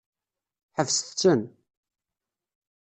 Ḥebset-ten. 0.75 1.41